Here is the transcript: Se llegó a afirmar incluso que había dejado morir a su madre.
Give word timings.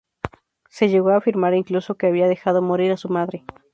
Se 0.67 0.89
llegó 0.89 1.09
a 1.11 1.17
afirmar 1.17 1.53
incluso 1.53 1.93
que 1.93 2.07
había 2.07 2.27
dejado 2.27 2.63
morir 2.63 2.91
a 2.91 2.97
su 2.97 3.07
madre. 3.07 3.43